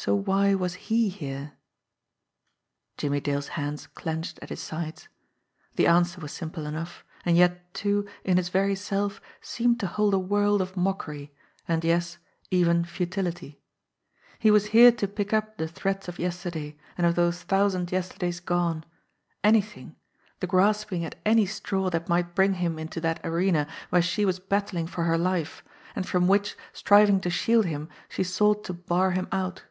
So 0.00 0.14
why 0.14 0.54
was 0.54 0.74
he 0.74 1.08
here? 1.08 1.54
Jimmie 2.96 3.18
Dale's 3.18 3.48
hands 3.58 3.88
clenched 3.88 4.38
at 4.40 4.48
his 4.48 4.60
sides. 4.60 5.08
The 5.74 5.88
answer 5.88 6.20
was 6.20 6.30
simple 6.30 6.66
enough, 6.66 7.04
and 7.24 7.36
yet, 7.36 7.74
too, 7.74 8.06
in 8.22 8.38
its 8.38 8.48
very 8.48 8.76
self 8.76 9.20
seemed 9.40 9.80
to 9.80 9.88
hold 9.88 10.14
a 10.14 10.18
world 10.20 10.62
of 10.62 10.76
mockery 10.76 11.34
and, 11.66 11.82
yes, 11.82 12.18
even 12.48 12.84
futility. 12.84 13.60
He 14.38 14.52
was 14.52 14.66
here 14.66 14.92
to 14.92 15.08
pick 15.08 15.32
up 15.32 15.56
the 15.56 15.66
threads 15.66 16.06
of 16.06 16.20
yesterday 16.20 16.76
and 16.96 17.04
of 17.04 17.16
those 17.16 17.42
thou 17.42 17.68
sand 17.68 17.90
yesterdays 17.90 18.38
gone 18.38 18.84
anything 19.42 19.96
the 20.38 20.46
grasping 20.46 21.04
at 21.04 21.18
any 21.26 21.44
straw 21.44 21.90
that 21.90 22.08
might 22.08 22.36
bring 22.36 22.54
him 22.54 22.78
into 22.78 23.00
that 23.00 23.18
arena 23.26 23.66
where 23.90 24.00
she 24.00 24.24
was 24.24 24.38
battling 24.38 24.86
20 24.86 24.92
JIMMIE 24.94 25.06
DALE 25.06 25.10
AND 25.10 25.24
THE 25.24 25.24
PHANTOM 25.24 25.40
CLUE 25.40 25.42
for 25.42 25.42
her 25.42 25.42
life, 25.42 25.64
and 25.96 26.06
from 26.06 26.28
which, 26.28 26.56
striving 26.72 27.18
to 27.20 27.30
shield 27.30 27.64
him, 27.66 27.88
she 28.08 28.22
sought 28.22 28.62
to 28.66 28.72
bar 28.72 29.10
him 29.10 29.26
out. 29.32 29.64